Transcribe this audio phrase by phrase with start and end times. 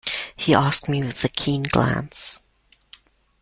[0.35, 2.41] he asked me with a keen glance.